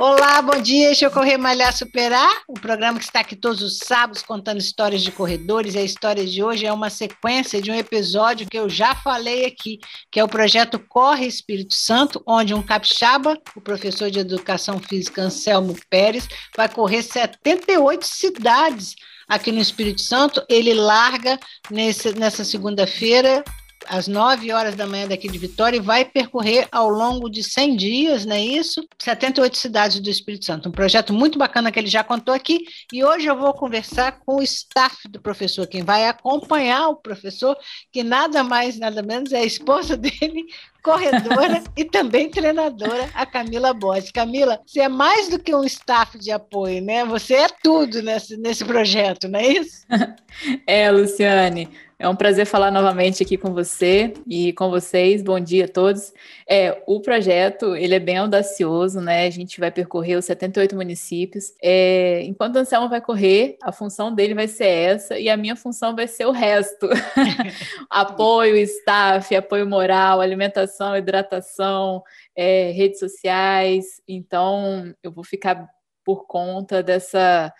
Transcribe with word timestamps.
Olá, 0.00 0.40
bom 0.40 0.62
dia. 0.62 0.86
Deixa 0.86 1.06
eu 1.06 1.10
correr, 1.10 1.36
malhar, 1.36 1.76
superar. 1.76 2.30
O 2.46 2.54
programa 2.54 3.00
que 3.00 3.04
está 3.04 3.18
aqui 3.18 3.34
todos 3.34 3.60
os 3.62 3.78
sábados 3.78 4.22
contando 4.22 4.60
histórias 4.60 5.02
de 5.02 5.10
corredores. 5.10 5.74
E 5.74 5.78
a 5.78 5.82
história 5.82 6.24
de 6.24 6.40
hoje 6.40 6.64
é 6.64 6.72
uma 6.72 6.88
sequência 6.88 7.60
de 7.60 7.68
um 7.68 7.74
episódio 7.74 8.46
que 8.48 8.56
eu 8.56 8.68
já 8.68 8.94
falei 8.94 9.44
aqui, 9.44 9.80
que 10.08 10.20
é 10.20 10.22
o 10.22 10.28
projeto 10.28 10.78
Corre 10.78 11.26
Espírito 11.26 11.74
Santo, 11.74 12.22
onde 12.24 12.54
um 12.54 12.62
capixaba, 12.62 13.36
o 13.56 13.60
professor 13.60 14.08
de 14.08 14.20
educação 14.20 14.78
física 14.78 15.22
Anselmo 15.22 15.74
Pérez, 15.90 16.28
vai 16.56 16.68
correr 16.68 17.02
78 17.02 18.06
cidades 18.06 18.94
aqui 19.28 19.50
no 19.50 19.58
Espírito 19.58 20.00
Santo. 20.00 20.44
Ele 20.48 20.74
larga 20.74 21.40
nesse, 21.72 22.12
nessa 22.12 22.44
segunda-feira 22.44 23.42
às 23.88 24.06
9 24.06 24.52
horas 24.52 24.74
da 24.74 24.86
manhã 24.86 25.08
daqui 25.08 25.28
de 25.28 25.38
Vitória 25.38 25.76
e 25.76 25.80
vai 25.80 26.04
percorrer 26.04 26.68
ao 26.70 26.88
longo 26.88 27.28
de 27.28 27.42
100 27.42 27.76
dias, 27.76 28.24
não 28.24 28.36
é 28.36 28.44
isso? 28.44 28.86
78 28.98 29.56
cidades 29.56 30.00
do 30.00 30.10
Espírito 30.10 30.44
Santo. 30.44 30.68
Um 30.68 30.72
projeto 30.72 31.12
muito 31.12 31.38
bacana 31.38 31.72
que 31.72 31.78
ele 31.78 31.88
já 31.88 32.04
contou 32.04 32.34
aqui. 32.34 32.64
E 32.92 33.04
hoje 33.04 33.26
eu 33.26 33.36
vou 33.36 33.52
conversar 33.54 34.20
com 34.20 34.36
o 34.36 34.42
staff 34.42 35.08
do 35.08 35.20
professor, 35.20 35.66
quem 35.66 35.82
vai 35.82 36.06
acompanhar 36.06 36.88
o 36.88 36.96
professor, 36.96 37.56
que 37.92 38.02
nada 38.02 38.42
mais, 38.42 38.78
nada 38.78 39.02
menos 39.02 39.32
é 39.32 39.38
a 39.38 39.44
esposa 39.44 39.96
dele, 39.96 40.44
corredora 40.82 41.62
e 41.76 41.84
também 41.84 42.30
treinadora, 42.30 43.10
a 43.14 43.26
Camila 43.26 43.74
Botti. 43.74 44.12
Camila, 44.12 44.60
você 44.64 44.80
é 44.80 44.88
mais 44.88 45.28
do 45.28 45.38
que 45.38 45.54
um 45.54 45.64
staff 45.64 46.18
de 46.18 46.30
apoio, 46.30 46.82
né? 46.82 47.04
Você 47.04 47.34
é 47.34 47.48
tudo 47.62 48.02
nesse, 48.02 48.36
nesse 48.36 48.64
projeto, 48.64 49.28
não 49.28 49.40
é 49.40 49.46
isso? 49.48 49.86
É, 50.66 50.88
Luciane. 50.90 51.68
É 52.00 52.08
um 52.08 52.14
prazer 52.14 52.46
falar 52.46 52.70
novamente 52.70 53.24
aqui 53.24 53.36
com 53.36 53.52
você 53.52 54.14
e 54.24 54.52
com 54.52 54.70
vocês. 54.70 55.20
Bom 55.20 55.40
dia 55.40 55.64
a 55.64 55.68
todos. 55.68 56.12
É, 56.48 56.80
o 56.86 57.00
projeto 57.00 57.74
ele 57.74 57.92
é 57.92 57.98
bem 57.98 58.18
audacioso, 58.18 59.00
né? 59.00 59.26
A 59.26 59.30
gente 59.30 59.58
vai 59.58 59.72
percorrer 59.72 60.14
os 60.14 60.24
78 60.26 60.76
municípios. 60.76 61.52
É, 61.60 62.22
enquanto 62.22 62.54
o 62.54 62.58
Anselmo 62.60 62.88
vai 62.88 63.00
correr, 63.00 63.56
a 63.60 63.72
função 63.72 64.14
dele 64.14 64.32
vai 64.32 64.46
ser 64.46 64.68
essa 64.68 65.18
e 65.18 65.28
a 65.28 65.36
minha 65.36 65.56
função 65.56 65.96
vai 65.96 66.06
ser 66.06 66.26
o 66.26 66.30
resto: 66.30 66.88
apoio, 67.90 68.56
staff, 68.58 69.34
apoio 69.34 69.68
moral, 69.68 70.20
alimentação, 70.20 70.96
hidratação, 70.96 72.04
é, 72.36 72.70
redes 72.70 73.00
sociais. 73.00 74.00
Então, 74.06 74.94
eu 75.02 75.10
vou 75.10 75.24
ficar 75.24 75.68
por 76.04 76.28
conta 76.28 76.80
dessa 76.80 77.52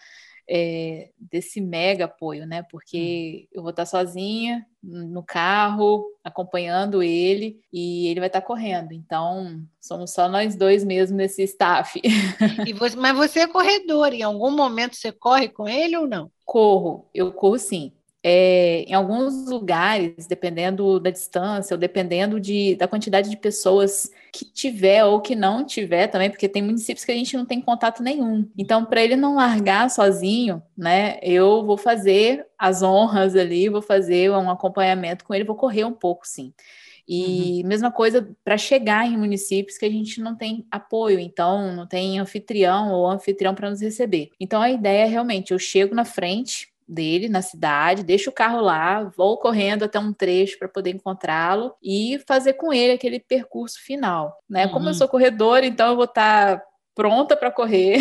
é, 0.49 1.11
desse 1.19 1.61
mega 1.61 2.07
apoio, 2.07 2.47
né? 2.47 2.63
Porque 2.63 3.47
hum. 3.47 3.49
eu 3.53 3.63
vou 3.63 3.71
estar 3.71 3.85
sozinha 3.85 4.67
no 4.83 5.23
carro, 5.23 6.05
acompanhando 6.25 7.03
ele, 7.03 7.61
e 7.73 8.07
ele 8.09 8.21
vai 8.21 8.29
estar 8.29 8.41
correndo. 8.41 8.93
Então, 8.93 9.61
somos 9.81 10.13
só 10.13 10.29
nós 10.29 10.57
dois 10.57 10.85
mesmo 10.85 11.17
nesse 11.17 11.43
staff. 11.43 12.01
Você, 12.79 12.97
mas 12.97 13.17
você 13.17 13.41
é 13.41 13.47
corredor, 13.47 14.13
em 14.13 14.23
algum 14.23 14.51
momento 14.51 14.95
você 14.95 15.11
corre 15.11 15.49
com 15.49 15.69
ele 15.69 15.97
ou 15.97 16.07
não? 16.07 16.31
Corro, 16.45 17.09
eu 17.13 17.33
corro 17.33 17.59
sim. 17.59 17.93
É, 18.23 18.83
em 18.89 18.95
alguns 18.95 19.47
lugares, 19.47 20.27
dependendo 20.27 20.99
da 20.99 21.11
distância, 21.11 21.75
ou 21.75 21.79
dependendo 21.79 22.41
de, 22.41 22.75
da 22.75 22.89
quantidade 22.89 23.31
de 23.31 23.37
pessoas 23.37 24.11
que 24.33 24.45
tiver 24.45 25.05
ou 25.05 25.21
que 25.21 25.37
não 25.37 25.65
tiver 25.65 26.09
também, 26.09 26.29
porque 26.29 26.49
tem 26.49 26.63
municípios 26.63 27.05
que 27.05 27.13
a 27.13 27.15
gente 27.15 27.37
não 27.37 27.47
tem 27.47 27.61
contato 27.61 28.03
nenhum. 28.03 28.49
Então, 28.59 28.85
para 28.85 29.03
ele 29.03 29.15
não 29.15 29.37
largar 29.37 29.89
sozinho, 29.89 30.63
né, 30.77 31.19
eu 31.23 31.65
vou 31.65 31.77
fazer 31.77 32.45
as 32.59 32.83
honras 32.83 33.37
ali, 33.37 33.69
vou 33.69 33.83
fazer 33.83 34.31
um 34.33 34.51
acompanhamento 34.51 35.25
com 35.25 35.33
ele, 35.33 35.45
vou 35.45 35.57
correr 35.57 35.85
um 35.85 35.93
pouco, 35.93 36.27
sim. 36.27 36.53
E 37.09 37.63
uhum. 37.63 37.69
mesma 37.69 37.91
coisa 37.91 38.29
para 38.45 38.59
chegar 38.59 39.07
em 39.07 39.17
municípios 39.17 39.79
que 39.79 39.87
a 39.87 39.91
gente 39.91 40.21
não 40.21 40.37
tem 40.37 40.67
apoio, 40.71 41.19
então 41.19 41.75
não 41.75 41.87
tem 41.87 42.19
anfitrião 42.19 42.93
ou 42.93 43.09
anfitrião 43.09 43.55
para 43.55 43.71
nos 43.71 43.81
receber. 43.81 44.29
Então 44.39 44.61
a 44.61 44.71
ideia 44.71 45.07
é 45.07 45.09
realmente 45.09 45.53
eu 45.53 45.59
chego 45.59 45.95
na 45.95 46.05
frente, 46.05 46.69
dele 46.89 47.29
na 47.29 47.43
cidade, 47.43 48.03
deixo 48.03 48.31
o 48.31 48.33
carro 48.33 48.61
lá, 48.61 49.05
vou 49.17 49.37
correndo 49.37 49.85
até 49.85 49.99
um 49.99 50.13
trecho 50.13 50.59
para 50.59 50.69
poder 50.69 50.91
encontrá-lo 50.91 51.75
e 51.83 52.19
fazer 52.27 52.55
com 52.55 52.73
ele 52.73 52.93
aquele 52.93 53.21
percurso 53.21 53.79
final, 53.83 54.37
né? 54.49 54.67
Uhum. 54.67 54.73
Como 54.73 54.85
eu 54.87 54.89
uhum. 54.89 54.95
sou 54.95 55.09
corredora, 55.09 55.67
então 55.67 55.91
eu 55.91 55.97
vou 55.97 56.07
estar 56.07 56.59
tá 56.59 56.65
pronta 56.95 57.37
para 57.37 57.51
correr, 57.51 57.99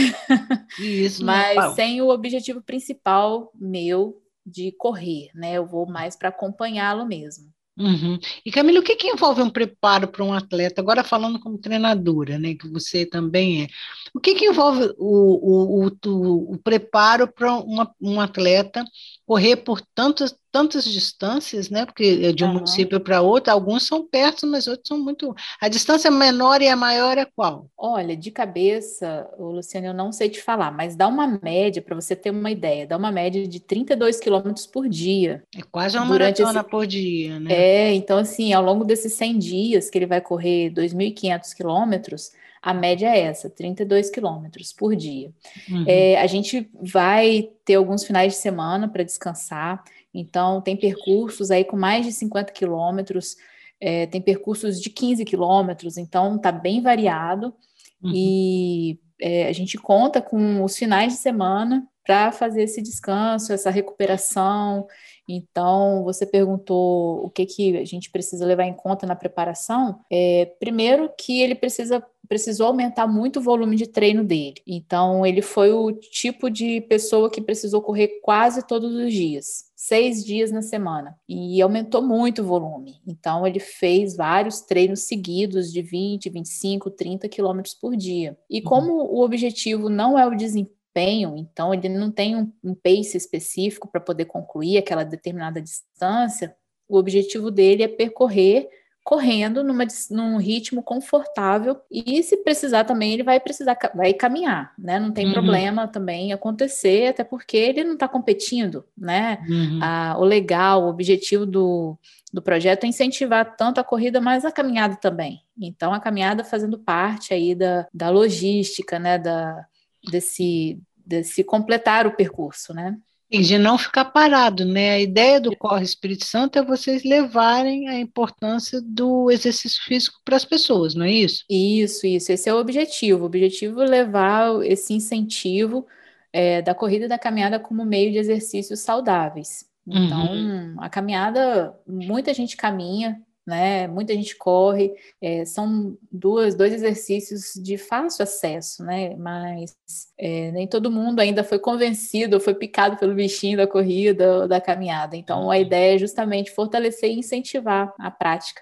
Isso, 0.79 1.23
mas 1.25 1.75
sem 1.75 2.01
o 2.01 2.09
objetivo 2.09 2.61
principal 2.61 3.51
meu 3.53 4.19
de 4.45 4.71
correr, 4.71 5.29
né? 5.35 5.53
Eu 5.53 5.65
vou 5.65 5.85
mais 5.85 6.15
para 6.15 6.29
acompanhá-lo 6.29 7.05
mesmo. 7.05 7.51
Uhum. 7.77 8.17
E 8.43 8.51
Camila, 8.51 8.79
o 8.79 8.83
que, 8.83 8.95
que 8.95 9.07
envolve 9.07 9.41
um 9.41 9.49
preparo 9.49 10.07
para 10.07 10.23
um 10.23 10.33
atleta? 10.33 10.81
Agora 10.81 11.03
falando 11.03 11.39
como 11.39 11.57
treinadora, 11.59 12.39
né, 12.39 12.55
que 12.55 12.67
você 12.67 13.05
também 13.05 13.63
é. 13.63 13.67
O 14.13 14.19
que, 14.19 14.33
que 14.33 14.45
envolve 14.45 14.93
o, 14.97 15.85
o, 15.85 15.91
o, 16.05 16.53
o 16.53 16.57
preparo 16.57 17.27
para 17.27 17.61
um 18.01 18.19
atleta 18.19 18.83
correr 19.27 19.57
por 19.57 19.81
tantas, 19.93 20.33
tantas 20.49 20.85
distâncias, 20.85 21.69
né? 21.69 21.85
Porque 21.85 22.21
é 22.23 22.31
de 22.31 22.45
um 22.45 22.47
uhum. 22.47 22.53
município 22.53 22.97
para 22.97 23.21
outro, 23.21 23.51
alguns 23.51 23.85
são 23.85 24.07
perto, 24.07 24.47
mas 24.47 24.67
outros 24.67 24.87
são 24.87 24.97
muito. 24.97 25.35
A 25.59 25.67
distância 25.67 26.09
menor 26.09 26.61
e 26.61 26.69
a 26.69 26.77
maior 26.77 27.17
é 27.17 27.25
qual? 27.25 27.67
Olha, 27.77 28.15
de 28.15 28.31
cabeça, 28.31 29.29
Luciano, 29.37 29.87
eu 29.87 29.93
não 29.93 30.13
sei 30.13 30.29
te 30.29 30.41
falar, 30.41 30.71
mas 30.71 30.95
dá 30.95 31.09
uma 31.09 31.27
média, 31.43 31.81
para 31.81 31.93
você 31.93 32.15
ter 32.15 32.31
uma 32.31 32.49
ideia, 32.49 32.87
dá 32.87 32.95
uma 32.95 33.11
média 33.11 33.45
de 33.45 33.59
32 33.59 34.17
quilômetros 34.17 34.65
por 34.65 34.87
dia. 34.87 35.43
É 35.53 35.61
quase 35.61 35.97
uma 35.97 36.05
maratona 36.05 36.61
esse... 36.61 36.69
por 36.69 36.87
dia, 36.87 37.37
né? 37.37 37.53
É, 37.53 37.66
então, 37.93 38.17
assim, 38.17 38.53
ao 38.53 38.63
longo 38.63 38.83
desses 38.83 39.13
100 39.13 39.39
dias 39.39 39.89
que 39.89 39.97
ele 39.97 40.05
vai 40.05 40.21
correr 40.21 40.71
2.500 40.71 41.53
quilômetros, 41.55 42.31
a 42.61 42.73
média 42.73 43.07
é 43.07 43.21
essa, 43.21 43.49
32 43.49 44.09
quilômetros 44.09 44.73
por 44.73 44.95
dia. 44.95 45.31
Uhum. 45.69 45.85
É, 45.87 46.19
a 46.19 46.27
gente 46.27 46.69
vai 46.81 47.49
ter 47.63 47.75
alguns 47.75 48.03
finais 48.03 48.33
de 48.33 48.39
semana 48.39 48.87
para 48.87 49.03
descansar, 49.03 49.83
então 50.13 50.61
tem 50.61 50.75
percursos 50.75 51.51
aí 51.51 51.63
com 51.63 51.77
mais 51.77 52.05
de 52.05 52.11
50 52.11 52.51
quilômetros, 52.51 53.35
é, 53.79 54.05
tem 54.07 54.21
percursos 54.21 54.81
de 54.81 54.89
15 54.89 55.23
quilômetros, 55.23 55.97
então 55.97 56.35
está 56.35 56.51
bem 56.51 56.81
variado. 56.81 57.53
Uhum. 58.01 58.11
E 58.13 58.99
é, 59.21 59.47
a 59.47 59.51
gente 59.51 59.77
conta 59.77 60.21
com 60.21 60.63
os 60.63 60.75
finais 60.75 61.13
de 61.13 61.19
semana 61.19 61.87
para 62.03 62.31
fazer 62.31 62.63
esse 62.63 62.81
descanso, 62.81 63.51
essa 63.51 63.69
recuperação. 63.69 64.87
Então, 65.27 66.03
você 66.03 66.25
perguntou 66.25 67.25
o 67.25 67.29
que, 67.29 67.45
que 67.45 67.77
a 67.77 67.85
gente 67.85 68.09
precisa 68.09 68.45
levar 68.45 68.65
em 68.65 68.73
conta 68.73 69.05
na 69.05 69.15
preparação. 69.15 69.99
É, 70.11 70.45
primeiro, 70.59 71.09
que 71.17 71.41
ele 71.41 71.55
precisa 71.55 72.03
precisou 72.27 72.67
aumentar 72.67 73.07
muito 73.07 73.39
o 73.39 73.41
volume 73.41 73.75
de 73.75 73.87
treino 73.87 74.23
dele. 74.23 74.61
Então, 74.67 75.25
ele 75.25 75.41
foi 75.41 75.71
o 75.71 75.91
tipo 75.93 76.49
de 76.49 76.81
pessoa 76.81 77.29
que 77.29 77.41
precisou 77.41 77.81
correr 77.81 78.19
quase 78.21 78.65
todos 78.67 78.93
os 78.93 79.13
dias, 79.13 79.65
seis 79.75 80.23
dias 80.23 80.51
na 80.51 80.61
semana, 80.61 81.15
e 81.27 81.61
aumentou 81.61 82.01
muito 82.01 82.41
o 82.41 82.45
volume. 82.45 82.95
Então, 83.07 83.47
ele 83.47 83.59
fez 83.59 84.15
vários 84.15 84.61
treinos 84.61 85.01
seguidos 85.01 85.71
de 85.71 85.81
20, 85.81 86.29
25, 86.29 86.91
30 86.91 87.29
quilômetros 87.29 87.73
por 87.73 87.95
dia. 87.95 88.37
E 88.49 88.59
uhum. 88.59 88.63
como 88.63 88.93
o 88.93 89.23
objetivo 89.23 89.89
não 89.89 90.17
é 90.17 90.25
o 90.27 90.35
desempenho, 90.35 90.76
então 91.01 91.73
ele 91.73 91.89
não 91.89 92.11
tem 92.11 92.35
um, 92.35 92.51
um 92.63 92.73
pace 92.73 93.17
específico 93.17 93.87
para 93.87 94.01
poder 94.01 94.25
concluir 94.25 94.77
aquela 94.77 95.03
determinada 95.03 95.61
distância, 95.61 96.55
o 96.87 96.97
objetivo 96.97 97.51
dele 97.51 97.83
é 97.83 97.87
percorrer 97.87 98.69
correndo 99.07 99.63
numa, 99.63 99.85
num 100.11 100.35
ritmo 100.35 100.83
confortável 100.83 101.79
e 101.89 102.21
se 102.21 102.35
precisar 102.43 102.83
também 102.83 103.13
ele 103.13 103.23
vai 103.23 103.39
precisar 103.39 103.77
vai 103.95 104.13
caminhar, 104.13 104.73
né? 104.77 104.99
Não 104.99 105.13
tem 105.13 105.27
uhum. 105.27 105.31
problema 105.31 105.87
também 105.87 106.33
acontecer, 106.33 107.07
até 107.07 107.23
porque 107.23 107.55
ele 107.55 107.85
não 107.85 107.93
está 107.93 108.05
competindo, 108.05 108.83
né? 108.97 109.37
Uhum. 109.47 109.79
Ah, 109.81 110.17
o 110.19 110.25
legal, 110.25 110.83
o 110.83 110.89
objetivo 110.89 111.45
do, 111.45 111.97
do 112.33 112.41
projeto 112.41 112.83
é 112.83 112.87
incentivar 112.87 113.55
tanto 113.55 113.79
a 113.79 113.83
corrida, 113.83 114.19
mas 114.19 114.43
a 114.43 114.51
caminhada 114.51 114.97
também. 114.97 115.41
Então 115.57 115.93
a 115.93 116.01
caminhada 116.01 116.43
fazendo 116.43 116.77
parte 116.77 117.33
aí 117.33 117.55
da, 117.55 117.87
da 117.93 118.09
logística, 118.09 118.99
né? 118.99 119.17
Da, 119.17 119.65
desse, 120.11 120.81
desse 121.07 121.43
completar 121.43 122.05
o 122.05 122.15
percurso, 122.15 122.73
né? 122.73 122.97
E 123.29 123.41
de 123.41 123.57
não 123.57 123.77
ficar 123.77 124.05
parado, 124.05 124.63
né? 124.63 124.91
A 124.91 124.99
ideia 124.99 125.39
do 125.39 125.55
Corre 125.55 125.83
Espírito 125.83 126.25
Santo 126.25 126.57
é 126.57 126.63
vocês 126.63 127.03
levarem 127.03 127.89
a 127.89 127.99
importância 127.99 128.81
do 128.81 129.29
exercício 129.29 129.83
físico 129.83 130.19
para 130.23 130.37
as 130.37 130.45
pessoas, 130.45 130.95
não 130.95 131.05
é 131.05 131.11
isso? 131.11 131.43
Isso, 131.49 132.07
isso. 132.07 132.31
Esse 132.31 132.47
é 132.47 132.53
o 132.53 132.57
objetivo. 132.57 133.23
O 133.23 133.25
objetivo 133.25 133.81
é 133.81 133.85
levar 133.85 134.63
esse 134.63 134.93
incentivo 134.93 135.85
é, 136.31 136.61
da 136.61 136.73
corrida 136.73 137.05
e 137.05 137.09
da 137.09 137.19
caminhada 137.19 137.59
como 137.59 137.83
meio 137.85 138.11
de 138.11 138.17
exercícios 138.17 138.79
saudáveis. 138.79 139.65
Então, 139.85 140.33
uhum. 140.33 140.75
a 140.79 140.89
caminhada, 140.89 141.73
muita 141.87 142.33
gente 142.33 142.57
caminha, 142.57 143.21
né? 143.47 143.87
Muita 143.87 144.13
gente 144.13 144.35
corre, 144.35 144.93
é, 145.21 145.45
são 145.45 145.97
duas, 146.11 146.53
dois 146.53 146.73
exercícios 146.73 147.53
de 147.55 147.77
fácil 147.77 148.23
acesso, 148.23 148.83
né? 148.83 149.15
Mas 149.15 149.73
é, 150.17 150.51
nem 150.51 150.67
todo 150.67 150.91
mundo 150.91 151.21
ainda 151.21 151.45
foi 151.45 151.57
convencido, 151.57 152.41
foi 152.41 152.53
picado 152.53 152.97
pelo 152.97 153.15
bichinho 153.15 153.55
da 153.57 153.65
corrida, 153.65 154.47
da 154.49 154.59
caminhada. 154.59 155.15
Então, 155.15 155.49
a 155.49 155.57
ideia 155.57 155.95
é 155.95 155.97
justamente 155.97 156.51
fortalecer 156.51 157.09
e 157.09 157.19
incentivar 157.19 157.93
a 157.97 158.11
prática. 158.11 158.61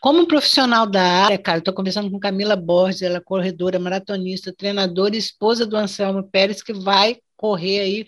Como 0.00 0.26
profissional 0.26 0.86
da 0.86 1.02
área, 1.02 1.38
cara, 1.38 1.58
estou 1.58 1.72
conversando 1.74 2.10
com 2.10 2.18
Camila 2.18 2.56
Borges, 2.56 3.02
ela 3.02 3.18
é 3.18 3.20
corredora, 3.20 3.78
maratonista, 3.78 4.54
treinadora 4.56 5.14
e 5.14 5.18
esposa 5.18 5.66
do 5.66 5.76
Anselmo 5.76 6.22
Pérez, 6.22 6.62
que 6.62 6.72
vai 6.72 7.16
correr 7.36 7.80
aí 7.80 8.06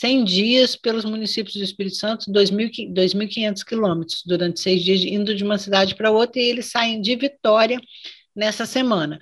100 0.00 0.24
dias 0.24 0.74
pelos 0.74 1.04
municípios 1.04 1.54
do 1.54 1.62
Espírito 1.62 1.94
Santo, 1.96 2.28
2.500 2.28 3.64
quilômetros, 3.64 4.24
durante 4.26 4.58
seis 4.58 4.82
dias, 4.82 5.04
indo 5.04 5.32
de 5.36 5.44
uma 5.44 5.56
cidade 5.56 5.94
para 5.94 6.10
outra, 6.10 6.42
e 6.42 6.46
eles 6.46 6.66
saem 6.66 7.00
de 7.00 7.14
Vitória 7.14 7.80
nessa 8.34 8.66
semana. 8.66 9.20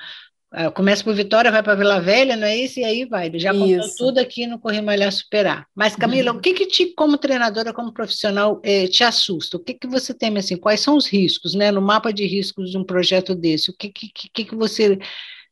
Ah, 0.50 0.70
começa 0.70 1.04
por 1.04 1.14
Vitória, 1.14 1.50
vai 1.50 1.62
para 1.62 1.74
Vila 1.74 2.00
Velha, 2.00 2.36
não 2.36 2.46
é 2.46 2.56
isso? 2.56 2.80
E 2.80 2.84
aí 2.84 3.04
vai. 3.04 3.26
Ele 3.26 3.38
já 3.38 3.52
contou 3.52 3.86
tudo 3.98 4.18
aqui 4.18 4.46
no 4.46 4.58
Correr 4.58 4.80
Malhar 4.80 5.12
Superar. 5.12 5.66
Mas, 5.74 5.94
Camila, 5.94 6.32
uhum. 6.32 6.38
o 6.38 6.40
que, 6.40 6.54
que 6.54 6.66
te, 6.66 6.86
como 6.94 7.18
treinadora, 7.18 7.74
como 7.74 7.92
profissional, 7.92 8.58
eh, 8.64 8.88
te 8.88 9.04
assusta? 9.04 9.58
O 9.58 9.60
que, 9.60 9.74
que 9.74 9.86
você 9.86 10.14
teme, 10.14 10.38
assim? 10.38 10.56
Quais 10.56 10.80
são 10.80 10.96
os 10.96 11.06
riscos, 11.06 11.54
né? 11.54 11.70
No 11.70 11.82
mapa 11.82 12.10
de 12.14 12.24
riscos 12.26 12.70
de 12.70 12.78
um 12.78 12.84
projeto 12.84 13.34
desse, 13.34 13.70
o 13.70 13.76
que, 13.76 13.90
que, 13.90 14.10
que, 14.10 14.44
que 14.46 14.54
você 14.54 14.98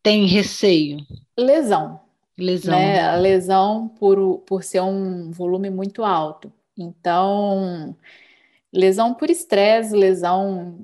tem 0.02 0.24
receio? 0.24 0.98
Lesão. 1.38 2.00
Lesão. 2.40 2.78
Né? 2.78 3.00
A 3.00 3.16
lesão 3.16 3.88
por, 3.88 4.38
por 4.40 4.64
ser 4.64 4.80
um 4.80 5.30
volume 5.30 5.70
muito 5.70 6.02
alto. 6.02 6.52
Então, 6.76 7.94
lesão 8.72 9.14
por 9.14 9.30
estresse, 9.30 9.94
lesão 9.94 10.78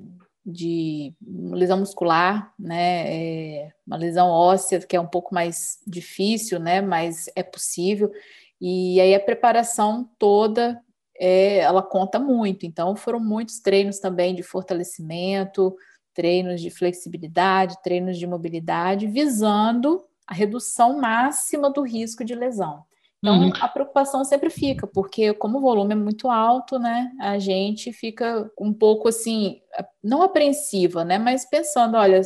de 0.45 1.13
lesão 1.51 1.79
muscular, 1.79 2.53
né? 2.57 3.13
É 3.13 3.71
uma 3.85 3.97
lesão 3.97 4.29
óssea 4.29 4.79
que 4.79 4.95
é 4.95 4.99
um 4.99 5.07
pouco 5.07 5.35
mais 5.35 5.79
difícil, 5.85 6.57
né? 6.57 6.79
Mas 6.79 7.29
é 7.35 7.43
possível. 7.43 8.11
E 8.59 9.01
aí 9.01 9.13
a 9.13 9.19
preparação 9.19 10.09
toda 10.17 10.81
é, 11.19 11.57
ela 11.57 11.83
conta 11.83 12.17
muito. 12.17 12.65
Então 12.65 12.95
foram 12.95 13.19
muitos 13.19 13.59
treinos 13.59 13.99
também 13.99 14.33
de 14.33 14.41
fortalecimento, 14.41 15.75
treinos 16.13 16.61
de 16.61 16.69
flexibilidade, 16.69 17.81
treinos 17.83 18.17
de 18.17 18.25
mobilidade, 18.25 19.05
visando 19.05 20.03
a 20.27 20.33
redução 20.33 20.99
máxima 20.99 21.69
do 21.69 21.81
risco 21.81 22.23
de 22.25 22.35
lesão. 22.35 22.83
Então, 23.19 23.39
uhum. 23.39 23.51
a 23.59 23.67
preocupação 23.67 24.23
sempre 24.23 24.49
fica, 24.49 24.85
porque 24.85 25.33
como 25.33 25.57
o 25.57 25.61
volume 25.61 25.93
é 25.93 25.95
muito 25.95 26.29
alto, 26.29 26.77
né, 26.77 27.11
a 27.19 27.39
gente 27.39 27.91
fica 27.91 28.49
um 28.59 28.71
pouco 28.71 29.07
assim, 29.07 29.59
não 30.03 30.21
apreensiva, 30.21 31.03
né, 31.03 31.17
mas 31.17 31.43
pensando, 31.43 31.97
olha, 31.97 32.21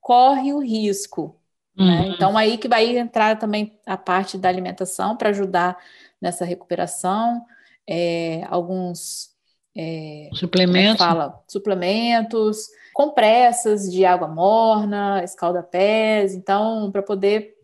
corre 0.00 0.52
o 0.52 0.58
risco. 0.58 1.40
Né? 1.74 1.84
Uhum. 1.84 2.08
Né? 2.08 2.14
Então, 2.14 2.36
aí 2.36 2.58
que 2.58 2.68
vai 2.68 2.96
entrar 2.96 3.38
também 3.38 3.78
a 3.86 3.96
parte 3.96 4.36
da 4.36 4.48
alimentação 4.48 5.16
para 5.16 5.30
ajudar 5.30 5.78
nessa 6.20 6.44
recuperação, 6.44 7.44
é, 7.88 8.44
alguns 8.48 9.35
é, 9.76 10.30
suplementos, 10.32 11.04
fala, 11.04 11.38
suplementos, 11.46 12.68
compressas 12.94 13.92
de 13.92 14.04
água 14.04 14.26
morna, 14.26 15.22
escalda-pés, 15.22 16.34
então, 16.34 16.90
para 16.90 17.02
poder 17.02 17.54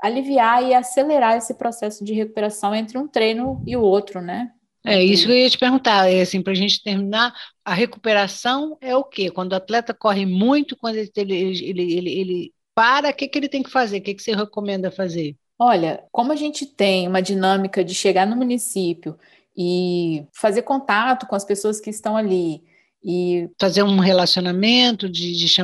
aliviar 0.00 0.62
e 0.62 0.74
acelerar 0.74 1.36
esse 1.36 1.54
processo 1.54 2.04
de 2.04 2.12
recuperação 2.12 2.74
entre 2.74 2.98
um 2.98 3.08
treino 3.08 3.62
e 3.66 3.76
o 3.76 3.80
outro, 3.80 4.20
né? 4.20 4.50
É 4.84 5.02
isso 5.02 5.26
que 5.26 5.32
eu 5.32 5.36
ia 5.36 5.48
te 5.48 5.58
perguntar, 5.58 6.10
é 6.10 6.20
assim, 6.20 6.42
para 6.42 6.52
a 6.52 6.56
gente 6.56 6.82
terminar, 6.82 7.32
a 7.64 7.72
recuperação 7.72 8.76
é 8.80 8.96
o 8.96 9.04
quê? 9.04 9.30
Quando 9.30 9.52
o 9.52 9.56
atleta 9.56 9.94
corre 9.94 10.26
muito, 10.26 10.76
quando 10.76 10.96
ele, 10.96 11.10
ele, 11.16 11.34
ele, 11.34 11.94
ele, 11.94 12.20
ele 12.20 12.54
para, 12.74 13.10
o 13.10 13.14
que, 13.14 13.28
que 13.28 13.38
ele 13.38 13.48
tem 13.48 13.62
que 13.62 13.70
fazer? 13.70 13.98
O 13.98 14.02
que, 14.02 14.14
que 14.14 14.22
você 14.22 14.34
recomenda 14.34 14.90
fazer? 14.90 15.36
Olha, 15.58 16.02
como 16.10 16.32
a 16.32 16.36
gente 16.36 16.66
tem 16.66 17.06
uma 17.06 17.22
dinâmica 17.22 17.84
de 17.84 17.94
chegar 17.94 18.26
no 18.26 18.34
município 18.34 19.16
e 19.56 20.26
fazer 20.32 20.62
contato 20.62 21.26
com 21.26 21.34
as 21.34 21.44
pessoas 21.44 21.80
que 21.80 21.90
estão 21.90 22.16
ali, 22.16 22.62
e 23.04 23.50
fazer 23.60 23.82
um 23.82 23.98
relacionamento, 23.98 25.08
de, 25.08 25.36
de 25.36 25.54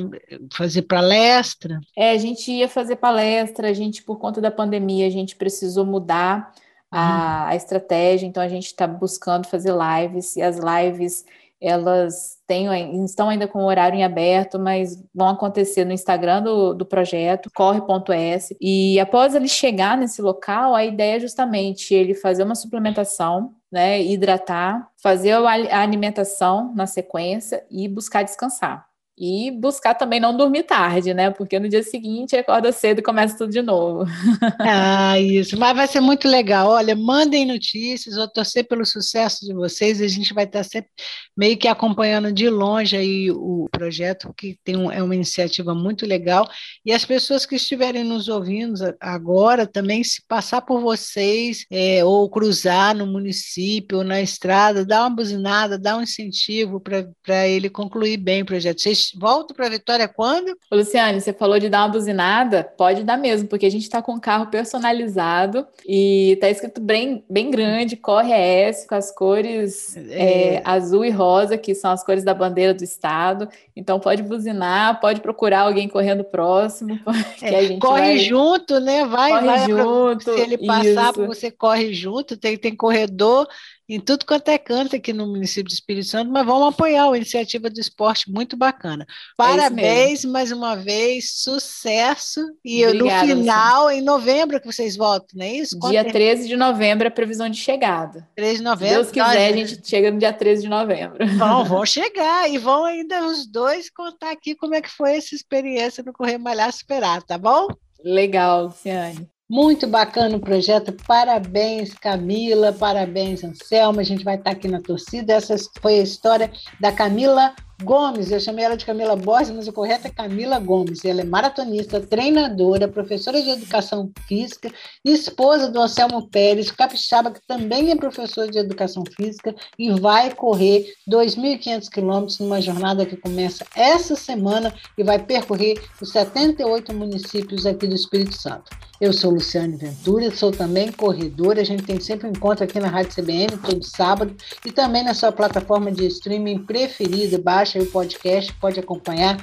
fazer 0.52 0.82
palestra? 0.82 1.80
É, 1.96 2.10
a 2.10 2.18
gente 2.18 2.50
ia 2.50 2.68
fazer 2.68 2.96
palestra, 2.96 3.68
a 3.68 3.72
gente, 3.72 4.02
por 4.02 4.18
conta 4.18 4.40
da 4.40 4.50
pandemia, 4.50 5.06
a 5.06 5.10
gente 5.10 5.36
precisou 5.36 5.86
mudar 5.86 6.52
a, 6.90 7.44
uhum. 7.44 7.48
a 7.50 7.56
estratégia, 7.56 8.26
então 8.26 8.42
a 8.42 8.48
gente 8.48 8.66
está 8.66 8.86
buscando 8.86 9.46
fazer 9.46 9.72
lives, 9.72 10.34
e 10.34 10.42
as 10.42 10.58
lives 10.58 11.24
elas 11.60 12.38
têm, 12.46 13.04
estão 13.04 13.28
ainda 13.28 13.48
com 13.48 13.60
o 13.60 13.66
horário 13.66 13.98
em 13.98 14.04
aberto, 14.04 14.58
mas 14.58 15.02
vão 15.14 15.28
acontecer 15.28 15.84
no 15.84 15.92
Instagram 15.92 16.42
do, 16.42 16.72
do 16.72 16.86
projeto, 16.86 17.50
corre.s. 17.54 18.56
E 18.60 18.98
após 19.00 19.34
ele 19.34 19.48
chegar 19.48 19.96
nesse 19.96 20.22
local, 20.22 20.74
a 20.74 20.84
ideia 20.84 21.16
é 21.16 21.20
justamente 21.20 21.92
ele 21.92 22.14
fazer 22.14 22.44
uma 22.44 22.54
suplementação, 22.54 23.54
né, 23.70 24.02
hidratar, 24.02 24.90
fazer 24.96 25.32
a 25.32 25.80
alimentação 25.80 26.74
na 26.74 26.86
sequência 26.86 27.64
e 27.70 27.86
buscar 27.88 28.22
descansar. 28.22 28.87
E 29.20 29.50
buscar 29.50 29.94
também 29.94 30.20
não 30.20 30.36
dormir 30.36 30.62
tarde, 30.62 31.12
né? 31.12 31.30
Porque 31.30 31.58
no 31.58 31.68
dia 31.68 31.82
seguinte 31.82 32.36
acorda 32.36 32.70
cedo 32.70 33.00
e 33.00 33.02
começa 33.02 33.36
tudo 33.36 33.50
de 33.50 33.62
novo. 33.62 34.04
Ah, 34.60 35.18
isso. 35.18 35.58
Mas 35.58 35.74
vai 35.76 35.86
ser 35.86 36.00
muito 36.00 36.28
legal. 36.28 36.68
Olha, 36.68 36.94
mandem 36.94 37.46
notícias, 37.46 38.16
vou 38.16 38.28
torcer 38.28 38.66
pelo 38.66 38.84
sucesso 38.84 39.44
de 39.46 39.54
vocês. 39.54 40.00
A 40.00 40.08
gente 40.08 40.34
vai 40.34 40.44
estar 40.44 40.62
sempre 40.62 40.90
meio 41.36 41.56
que 41.56 41.66
acompanhando 41.68 42.32
de 42.32 42.48
longe 42.50 42.96
aí 42.96 43.30
o 43.30 43.68
projeto, 43.70 44.32
que 44.36 44.58
tem 44.62 44.76
um, 44.76 44.90
é 44.90 45.02
uma 45.02 45.14
iniciativa 45.14 45.74
muito 45.74 46.04
legal. 46.06 46.48
E 46.84 46.92
as 46.92 47.04
pessoas 47.04 47.46
que 47.46 47.56
estiverem 47.56 48.04
nos 48.04 48.28
ouvindo 48.28 48.74
agora 49.00 49.66
também, 49.66 50.04
se 50.04 50.22
passar 50.26 50.60
por 50.62 50.80
vocês, 50.80 51.64
é, 51.70 52.04
ou 52.04 52.28
cruzar 52.28 52.94
no 52.94 53.06
município 53.06 53.98
ou 53.98 54.04
na 54.04 54.20
estrada, 54.20 54.84
dá 54.84 55.02
uma 55.02 55.16
buzinada, 55.16 55.78
dá 55.78 55.96
um 55.96 56.02
incentivo 56.02 56.80
para 56.80 57.48
ele 57.48 57.70
concluir 57.70 58.16
bem 58.16 58.42
o 58.42 58.46
projeto. 58.46 58.80
Vocês 58.80 59.07
volto 59.16 59.54
para 59.54 59.66
a 59.66 59.70
Vitória 59.70 60.08
quando? 60.08 60.56
Luciane, 60.70 61.20
você 61.20 61.32
falou 61.32 61.58
de 61.58 61.68
dar 61.68 61.82
uma 61.82 61.88
buzinada, 61.88 62.64
pode 62.76 63.04
dar 63.04 63.16
mesmo, 63.16 63.48
porque 63.48 63.66
a 63.66 63.70
gente 63.70 63.82
está 63.82 64.02
com 64.02 64.12
um 64.12 64.20
carro 64.20 64.46
personalizado 64.46 65.66
e 65.86 66.32
está 66.32 66.48
escrito 66.50 66.80
bem, 66.80 67.24
bem 67.28 67.50
grande, 67.50 67.96
corre 67.96 68.32
S, 68.32 68.86
com 68.86 68.94
as 68.94 69.10
cores 69.10 69.96
é... 69.96 70.54
É, 70.56 70.62
azul 70.64 71.04
e 71.04 71.10
rosa, 71.10 71.56
que 71.56 71.74
são 71.74 71.90
as 71.90 72.02
cores 72.04 72.24
da 72.24 72.34
bandeira 72.34 72.74
do 72.74 72.84
estado. 72.84 73.48
Então 73.76 74.00
pode 74.00 74.22
buzinar, 74.22 75.00
pode 75.00 75.20
procurar 75.20 75.60
alguém 75.60 75.88
correndo 75.88 76.24
próximo. 76.24 76.98
É, 77.40 77.78
corre 77.78 78.00
vai... 78.00 78.18
junto, 78.18 78.80
né? 78.80 79.04
Vai, 79.04 79.30
corre 79.30 79.46
vai 79.46 79.66
junto. 79.68 80.34
Se 80.34 80.40
ele 80.40 80.58
passar, 80.66 81.12
você 81.12 81.50
corre 81.50 81.92
junto, 81.92 82.36
tem, 82.36 82.56
tem 82.56 82.74
corredor 82.74 83.46
em 83.88 83.98
tudo 83.98 84.26
quanto 84.26 84.48
é 84.50 84.58
canto 84.58 84.94
aqui 84.94 85.12
no 85.12 85.26
município 85.26 85.68
de 85.68 85.74
Espírito 85.74 86.06
Santo, 86.06 86.30
mas 86.30 86.44
vamos 86.44 86.68
apoiar 86.68 87.10
a 87.10 87.16
iniciativa 87.16 87.70
do 87.70 87.80
esporte, 87.80 88.30
muito 88.30 88.56
bacana. 88.56 88.97
É 89.04 89.06
Parabéns 89.36 90.24
é 90.24 90.28
mais 90.28 90.52
uma 90.52 90.74
vez, 90.76 91.32
sucesso. 91.42 92.40
E 92.64 92.86
Obrigada, 92.86 93.26
no 93.26 93.40
final, 93.40 93.90
em 93.90 94.02
novembro, 94.02 94.60
que 94.60 94.66
vocês 94.66 94.96
voltam, 94.96 95.38
não 95.38 95.44
é 95.44 95.52
isso? 95.52 95.78
Dia 95.88 96.04
13 96.04 96.48
de 96.48 96.56
novembro 96.56 97.06
é 97.06 97.08
a 97.08 97.12
previsão 97.12 97.48
de 97.48 97.58
chegada. 97.58 98.28
13 98.36 98.58
de 98.58 98.64
novembro. 98.64 99.04
Se 99.04 99.12
Deus 99.12 99.28
quiser, 99.28 99.48
a 99.48 99.56
gente 99.56 99.88
chega 99.88 100.10
no 100.10 100.18
dia 100.18 100.32
13 100.32 100.62
de 100.62 100.68
novembro. 100.68 101.26
Vão, 101.36 101.64
vão 101.66 101.86
chegar 101.86 102.50
e 102.50 102.58
vão 102.58 102.84
ainda 102.84 103.26
os 103.26 103.46
dois 103.46 103.90
contar 103.90 104.30
aqui 104.30 104.54
como 104.54 104.74
é 104.74 104.80
que 104.80 104.90
foi 104.90 105.16
essa 105.16 105.34
experiência 105.34 106.02
no 106.04 106.12
Correio 106.12 106.40
Malhar 106.40 106.72
Superar, 106.72 107.22
tá 107.22 107.38
bom? 107.38 107.68
Legal, 108.04 108.64
Luciane. 108.64 109.28
Muito 109.50 109.86
bacana 109.86 110.36
o 110.36 110.40
projeto, 110.40 110.92
parabéns 111.06 111.94
Camila, 111.94 112.70
parabéns 112.70 113.42
Anselma, 113.42 114.02
a 114.02 114.04
gente 114.04 114.22
vai 114.22 114.36
estar 114.36 114.50
aqui 114.50 114.68
na 114.68 114.78
torcida. 114.78 115.32
Essa 115.32 115.56
foi 115.80 116.00
a 116.00 116.02
história 116.02 116.52
da 116.78 116.92
Camila 116.92 117.54
Gomes, 117.82 118.32
eu 118.32 118.40
chamei 118.40 118.64
ela 118.64 118.76
de 118.76 118.84
Camila 118.84 119.14
Borges, 119.14 119.54
mas 119.54 119.68
o 119.68 119.72
correto 119.72 120.08
é 120.08 120.10
Camila 120.10 120.58
Gomes. 120.58 121.04
Ela 121.04 121.20
é 121.20 121.24
maratonista, 121.24 122.00
treinadora, 122.00 122.88
professora 122.88 123.40
de 123.40 123.50
educação 123.50 124.10
física, 124.26 124.68
esposa 125.04 125.70
do 125.70 125.80
Anselmo 125.80 126.28
Pérez, 126.28 126.72
capixaba, 126.72 127.30
que 127.30 127.40
também 127.46 127.92
é 127.92 127.96
professor 127.96 128.50
de 128.50 128.58
educação 128.58 129.04
física 129.16 129.54
e 129.78 129.92
vai 129.92 130.34
correr 130.34 130.92
2.500 131.08 131.88
quilômetros 131.88 132.40
numa 132.40 132.60
jornada 132.60 133.06
que 133.06 133.16
começa 133.16 133.64
essa 133.76 134.16
semana 134.16 134.74
e 134.96 135.04
vai 135.04 135.20
percorrer 135.20 135.80
os 136.02 136.10
78 136.10 136.92
municípios 136.92 137.64
aqui 137.64 137.86
do 137.86 137.94
Espírito 137.94 138.34
Santo. 138.34 138.76
Eu 139.00 139.12
sou 139.12 139.30
Luciane 139.30 139.76
Ventura, 139.76 140.28
sou 140.34 140.50
também 140.50 140.90
corredora. 140.90 141.60
A 141.60 141.64
gente 141.64 141.84
tem 141.84 142.00
sempre 142.00 142.26
um 142.26 142.30
encontro 142.30 142.64
aqui 142.64 142.80
na 142.80 142.88
Rádio 142.88 143.14
CBN, 143.14 143.56
todo 143.58 143.84
sábado, 143.84 144.34
e 144.66 144.72
também 144.72 145.04
na 145.04 145.14
sua 145.14 145.30
plataforma 145.30 145.92
de 145.92 146.04
streaming 146.08 146.64
preferida. 146.64 147.38
Baixa 147.68 147.80
o 147.80 147.86
podcast, 147.86 148.50
pode 148.54 148.80
acompanhar 148.80 149.36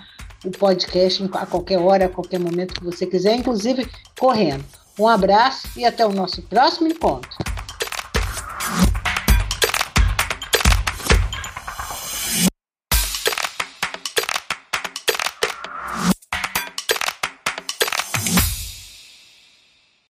o 0.44 0.50
podcast 0.50 1.24
a 1.34 1.46
qualquer 1.46 1.78
hora, 1.78 2.06
a 2.06 2.10
qualquer 2.10 2.40
momento 2.40 2.74
que 2.74 2.84
você 2.84 3.06
quiser, 3.06 3.36
inclusive 3.36 3.88
correndo. 4.20 4.66
Um 5.00 5.08
abraço 5.08 5.68
e 5.78 5.86
até 5.86 6.04
o 6.04 6.12
nosso 6.12 6.42
próximo 6.42 6.88
encontro. 6.88 7.45